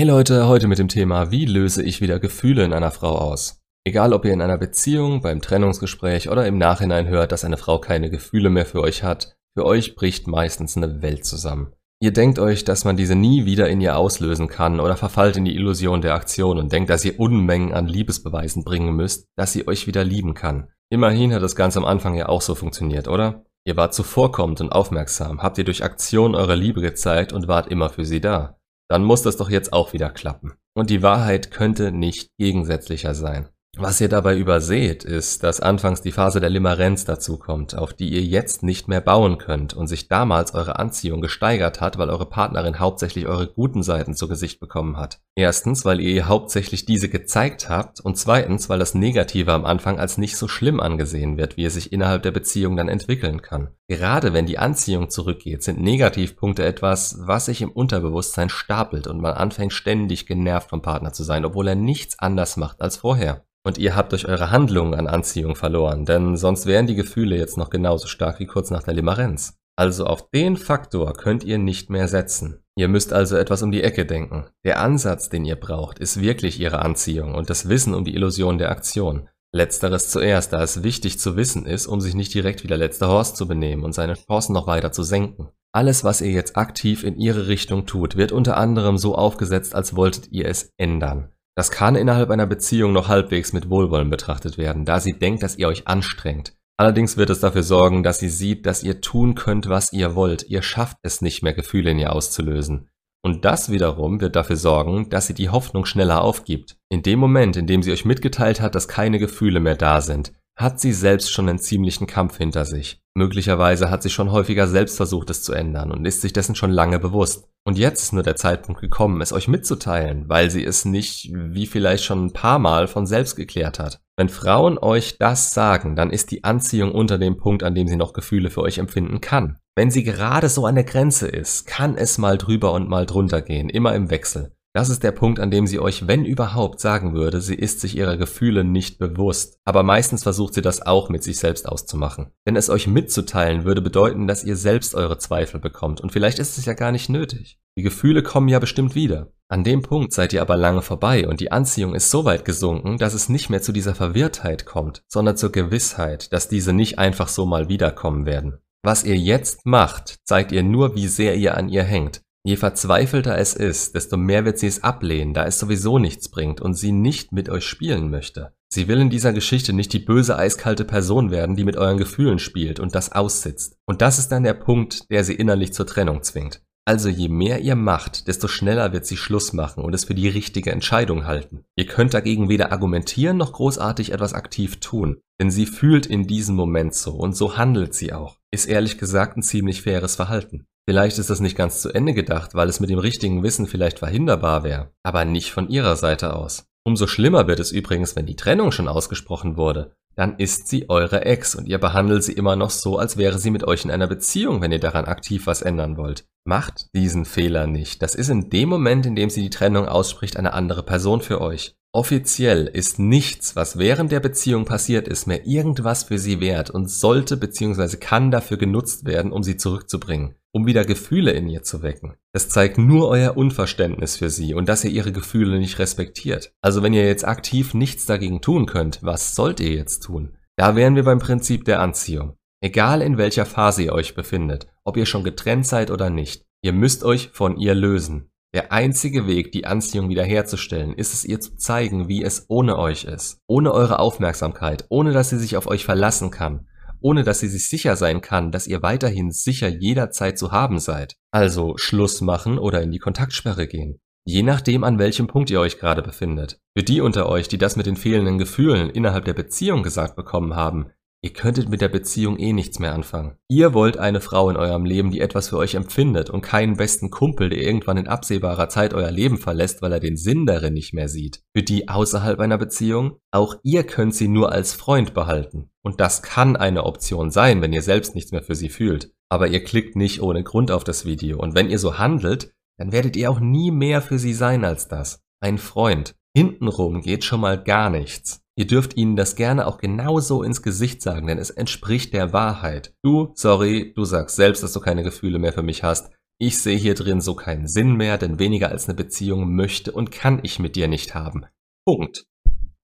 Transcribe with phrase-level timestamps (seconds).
[0.00, 3.60] Hey Leute, heute mit dem Thema, wie löse ich wieder Gefühle in einer Frau aus?
[3.84, 7.80] Egal ob ihr in einer Beziehung, beim Trennungsgespräch oder im Nachhinein hört, dass eine Frau
[7.80, 11.74] keine Gefühle mehr für euch hat, für euch bricht meistens eine Welt zusammen.
[12.02, 15.44] Ihr denkt euch, dass man diese nie wieder in ihr auslösen kann oder verfallt in
[15.44, 19.68] die Illusion der Aktion und denkt, dass ihr Unmengen an Liebesbeweisen bringen müsst, dass sie
[19.68, 20.68] euch wieder lieben kann.
[20.88, 23.44] Immerhin hat das Ganze am Anfang ja auch so funktioniert, oder?
[23.66, 27.90] Ihr wart zuvorkommend und aufmerksam, habt ihr durch Aktion eure Liebe gezeigt und wart immer
[27.90, 28.56] für sie da
[28.90, 30.54] dann muss das doch jetzt auch wieder klappen.
[30.74, 33.48] Und die Wahrheit könnte nicht gegensätzlicher sein.
[33.78, 38.22] Was ihr dabei überseht, ist, dass anfangs die Phase der Limerenz dazukommt, auf die ihr
[38.22, 42.80] jetzt nicht mehr bauen könnt und sich damals eure Anziehung gesteigert hat, weil eure Partnerin
[42.80, 45.20] hauptsächlich eure guten Seiten zu Gesicht bekommen hat.
[45.36, 49.98] Erstens, weil ihr ihr hauptsächlich diese gezeigt habt und zweitens, weil das Negative am Anfang
[49.98, 53.68] als nicht so schlimm angesehen wird, wie es sich innerhalb der Beziehung dann entwickeln kann.
[53.88, 59.34] Gerade wenn die Anziehung zurückgeht, sind Negativpunkte etwas, was sich im Unterbewusstsein stapelt und man
[59.34, 63.44] anfängt ständig genervt vom Partner zu sein, obwohl er nichts anders macht als vorher.
[63.62, 67.58] Und ihr habt durch eure Handlungen an Anziehung verloren, denn sonst wären die Gefühle jetzt
[67.58, 69.58] noch genauso stark wie kurz nach der Limerenz.
[69.76, 72.62] Also auf den Faktor könnt ihr nicht mehr setzen.
[72.76, 74.46] Ihr müsst also etwas um die Ecke denken.
[74.64, 78.58] Der Ansatz, den ihr braucht, ist wirklich ihre Anziehung und das Wissen um die Illusion
[78.58, 79.28] der Aktion.
[79.52, 83.08] Letzteres zuerst, da es wichtig zu wissen ist, um sich nicht direkt wie der letzte
[83.08, 85.48] Horst zu benehmen und seine Chancen noch weiter zu senken.
[85.72, 89.96] Alles, was ihr jetzt aktiv in ihre Richtung tut, wird unter anderem so aufgesetzt, als
[89.96, 91.32] wolltet ihr es ändern.
[91.56, 95.56] Das kann innerhalb einer Beziehung noch halbwegs mit Wohlwollen betrachtet werden, da sie denkt, dass
[95.56, 96.54] ihr euch anstrengt.
[96.78, 100.44] Allerdings wird es dafür sorgen, dass sie sieht, dass ihr tun könnt, was ihr wollt.
[100.48, 102.88] Ihr schafft es nicht mehr, Gefühle in ihr auszulösen.
[103.22, 106.78] Und das wiederum wird dafür sorgen, dass sie die Hoffnung schneller aufgibt.
[106.88, 110.32] In dem Moment, in dem sie euch mitgeteilt hat, dass keine Gefühle mehr da sind,
[110.60, 113.00] hat sie selbst schon einen ziemlichen Kampf hinter sich.
[113.14, 116.70] Möglicherweise hat sie schon häufiger selbst versucht, es zu ändern und ist sich dessen schon
[116.70, 117.48] lange bewusst.
[117.66, 121.66] Und jetzt ist nur der Zeitpunkt gekommen, es euch mitzuteilen, weil sie es nicht, wie
[121.66, 124.00] vielleicht schon ein paar Mal, von selbst geklärt hat.
[124.16, 127.96] Wenn Frauen euch das sagen, dann ist die Anziehung unter dem Punkt, an dem sie
[127.96, 129.58] noch Gefühle für euch empfinden kann.
[129.76, 133.42] Wenn sie gerade so an der Grenze ist, kann es mal drüber und mal drunter
[133.42, 134.52] gehen, immer im Wechsel.
[134.72, 137.96] Das ist der Punkt, an dem sie euch, wenn überhaupt, sagen würde, sie ist sich
[137.96, 139.58] ihrer Gefühle nicht bewusst.
[139.64, 142.30] Aber meistens versucht sie das auch mit sich selbst auszumachen.
[142.46, 146.00] Denn es euch mitzuteilen würde bedeuten, dass ihr selbst eure Zweifel bekommt.
[146.00, 147.58] Und vielleicht ist es ja gar nicht nötig.
[147.76, 149.32] Die Gefühle kommen ja bestimmt wieder.
[149.48, 152.98] An dem Punkt seid ihr aber lange vorbei und die Anziehung ist so weit gesunken,
[152.98, 157.26] dass es nicht mehr zu dieser Verwirrtheit kommt, sondern zur Gewissheit, dass diese nicht einfach
[157.26, 158.58] so mal wiederkommen werden.
[158.84, 162.22] Was ihr jetzt macht, zeigt ihr nur, wie sehr ihr an ihr hängt.
[162.42, 166.60] Je verzweifelter es ist, desto mehr wird sie es ablehnen, da es sowieso nichts bringt
[166.60, 168.54] und sie nicht mit euch spielen möchte.
[168.72, 172.38] Sie will in dieser Geschichte nicht die böse, eiskalte Person werden, die mit euren Gefühlen
[172.38, 173.76] spielt und das aussitzt.
[173.84, 176.62] Und das ist dann der Punkt, der sie innerlich zur Trennung zwingt.
[176.86, 180.28] Also je mehr ihr macht, desto schneller wird sie Schluss machen und es für die
[180.28, 181.64] richtige Entscheidung halten.
[181.76, 186.56] Ihr könnt dagegen weder argumentieren noch großartig etwas aktiv tun, denn sie fühlt in diesem
[186.56, 188.38] Moment so und so handelt sie auch.
[188.50, 190.66] Ist ehrlich gesagt ein ziemlich faires Verhalten.
[190.90, 194.00] Vielleicht ist das nicht ganz zu Ende gedacht, weil es mit dem richtigen Wissen vielleicht
[194.00, 196.64] verhinderbar wäre, aber nicht von ihrer Seite aus.
[196.84, 199.94] Umso schlimmer wird es übrigens, wenn die Trennung schon ausgesprochen wurde.
[200.16, 203.52] Dann ist sie eure Ex und ihr behandelt sie immer noch so, als wäre sie
[203.52, 206.24] mit euch in einer Beziehung, wenn ihr daran aktiv was ändern wollt.
[206.44, 208.02] Macht diesen Fehler nicht.
[208.02, 211.40] Das ist in dem Moment, in dem sie die Trennung ausspricht, eine andere Person für
[211.40, 211.76] euch.
[211.92, 216.88] Offiziell ist nichts, was während der Beziehung passiert ist, mehr irgendwas für sie wert und
[216.88, 217.96] sollte bzw.
[217.96, 222.14] kann dafür genutzt werden, um sie zurückzubringen, um wieder Gefühle in ihr zu wecken.
[222.32, 226.52] Es zeigt nur euer Unverständnis für sie und dass ihr ihre Gefühle nicht respektiert.
[226.60, 230.36] Also wenn ihr jetzt aktiv nichts dagegen tun könnt, was sollt ihr jetzt tun?
[230.54, 232.36] Da wären wir beim Prinzip der Anziehung.
[232.60, 236.72] Egal in welcher Phase ihr euch befindet, ob ihr schon getrennt seid oder nicht, ihr
[236.72, 238.30] müsst euch von ihr lösen.
[238.52, 243.04] Der einzige Weg, die Anziehung wiederherzustellen, ist es ihr zu zeigen, wie es ohne euch
[243.04, 243.38] ist.
[243.46, 246.66] Ohne eure Aufmerksamkeit, ohne dass sie sich auf euch verlassen kann,
[247.00, 251.14] ohne dass sie sich sicher sein kann, dass ihr weiterhin sicher jederzeit zu haben seid.
[251.30, 254.00] Also Schluss machen oder in die Kontaktsperre gehen.
[254.24, 256.58] Je nachdem, an welchem Punkt ihr euch gerade befindet.
[256.76, 260.56] Für die unter euch, die das mit den fehlenden Gefühlen innerhalb der Beziehung gesagt bekommen
[260.56, 260.90] haben,
[261.22, 263.36] Ihr könntet mit der Beziehung eh nichts mehr anfangen.
[263.46, 267.10] Ihr wollt eine Frau in eurem Leben, die etwas für euch empfindet und keinen besten
[267.10, 270.94] Kumpel, der irgendwann in absehbarer Zeit euer Leben verlässt, weil er den Sinn darin nicht
[270.94, 271.42] mehr sieht.
[271.54, 273.18] Für die außerhalb einer Beziehung?
[273.32, 275.70] Auch ihr könnt sie nur als Freund behalten.
[275.82, 279.12] Und das kann eine Option sein, wenn ihr selbst nichts mehr für sie fühlt.
[279.28, 281.38] Aber ihr klickt nicht ohne Grund auf das Video.
[281.38, 284.88] Und wenn ihr so handelt, dann werdet ihr auch nie mehr für sie sein als
[284.88, 285.22] das.
[285.40, 286.14] Ein Freund.
[286.34, 288.40] Hintenrum geht schon mal gar nichts.
[288.60, 292.92] Ihr dürft ihnen das gerne auch genauso ins Gesicht sagen, denn es entspricht der Wahrheit.
[293.02, 296.10] Du, sorry, du sagst selbst, dass du keine Gefühle mehr für mich hast.
[296.38, 300.10] Ich sehe hier drin so keinen Sinn mehr, denn weniger als eine Beziehung möchte und
[300.10, 301.46] kann ich mit dir nicht haben.
[301.86, 302.26] Punkt.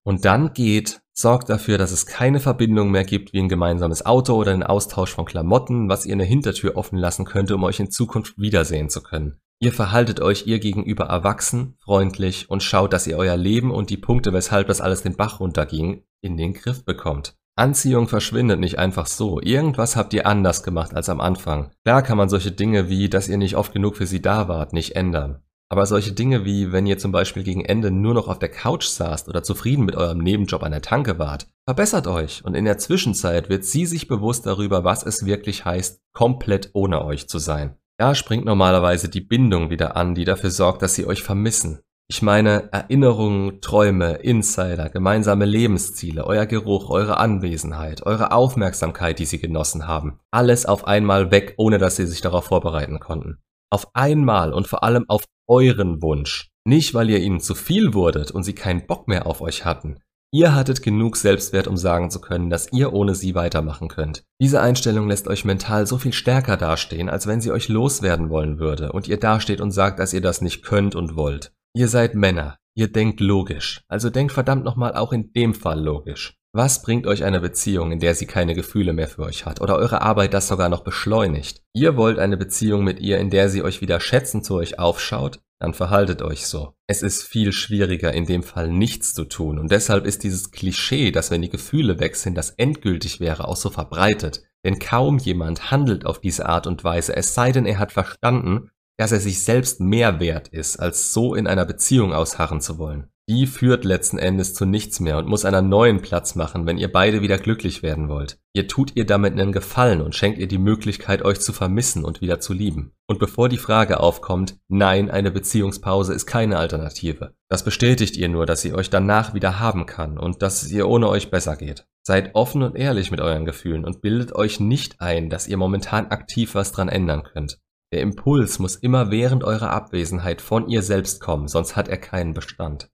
[0.03, 4.33] Und dann geht, sorgt dafür, dass es keine Verbindung mehr gibt wie ein gemeinsames Auto
[4.33, 7.91] oder einen Austausch von Klamotten, was ihr eine Hintertür offen lassen könnte, um euch in
[7.91, 9.39] Zukunft wiedersehen zu können.
[9.59, 13.97] Ihr verhaltet euch ihr gegenüber erwachsen, freundlich und schaut, dass ihr euer Leben und die
[13.97, 17.35] Punkte, weshalb das alles den Bach runterging, in den Griff bekommt.
[17.55, 19.41] Anziehung verschwindet nicht einfach so.
[19.41, 21.71] Irgendwas habt ihr anders gemacht als am Anfang.
[21.85, 24.73] Klar kann man solche Dinge wie, dass ihr nicht oft genug für sie da wart,
[24.73, 25.41] nicht ändern.
[25.69, 28.85] Aber solche Dinge wie, wenn ihr zum Beispiel gegen Ende nur noch auf der Couch
[28.85, 32.77] saßt oder zufrieden mit eurem Nebenjob an der Tanke wart, verbessert euch und in der
[32.77, 37.75] Zwischenzeit wird sie sich bewusst darüber, was es wirklich heißt, komplett ohne euch zu sein.
[37.99, 41.79] Da springt normalerweise die Bindung wieder an, die dafür sorgt, dass sie euch vermissen.
[42.09, 49.39] Ich meine Erinnerungen, Träume, Insider, gemeinsame Lebensziele, euer Geruch, eure Anwesenheit, eure Aufmerksamkeit, die sie
[49.39, 50.19] genossen haben.
[50.31, 53.39] Alles auf einmal weg, ohne dass sie sich darauf vorbereiten konnten.
[53.71, 56.49] Auf einmal und vor allem auf euren Wunsch.
[56.65, 59.99] Nicht, weil ihr ihnen zu viel wurdet und sie keinen Bock mehr auf euch hatten.
[60.33, 64.25] Ihr hattet genug Selbstwert, um sagen zu können, dass ihr ohne sie weitermachen könnt.
[64.41, 68.59] Diese Einstellung lässt euch mental so viel stärker dastehen, als wenn sie euch loswerden wollen
[68.59, 71.53] würde und ihr dasteht und sagt, dass ihr das nicht könnt und wollt.
[71.73, 76.37] Ihr seid Männer, ihr denkt logisch, also denkt verdammt nochmal auch in dem Fall logisch.
[76.53, 79.75] Was bringt euch eine Beziehung, in der sie keine Gefühle mehr für euch hat oder
[79.75, 81.61] eure Arbeit das sogar noch beschleunigt?
[81.73, 85.39] Ihr wollt eine Beziehung mit ihr, in der sie euch wieder schätzend zu euch aufschaut,
[85.59, 86.73] dann verhaltet euch so.
[86.87, 91.11] Es ist viel schwieriger, in dem Fall nichts zu tun und deshalb ist dieses Klischee,
[91.11, 94.43] dass wenn die Gefühle weg sind, das endgültig wäre, auch so verbreitet.
[94.63, 98.69] Denn kaum jemand handelt auf diese Art und Weise, es sei denn, er hat verstanden,
[98.97, 103.11] dass er sich selbst mehr wert ist, als so in einer Beziehung ausharren zu wollen.
[103.29, 106.89] Die führt letzten Endes zu nichts mehr und muss einer neuen Platz machen, wenn ihr
[106.89, 108.39] beide wieder glücklich werden wollt.
[108.53, 112.21] Ihr tut ihr damit einen Gefallen und schenkt ihr die Möglichkeit, euch zu vermissen und
[112.21, 112.93] wieder zu lieben.
[113.05, 117.33] Und bevor die Frage aufkommt, nein, eine Beziehungspause ist keine Alternative.
[117.49, 120.87] Das bestätigt ihr nur, dass sie euch danach wieder haben kann und dass es ihr
[120.87, 121.85] ohne euch besser geht.
[122.03, 126.07] Seid offen und ehrlich mit euren Gefühlen und bildet euch nicht ein, dass ihr momentan
[126.07, 127.59] aktiv was dran ändern könnt.
[127.91, 132.33] Der Impuls muss immer während eurer Abwesenheit von ihr selbst kommen, sonst hat er keinen
[132.33, 132.89] Bestand.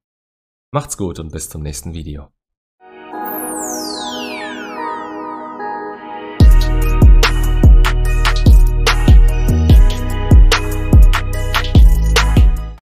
[0.74, 2.31] Macht's gut und bis zum nächsten Video.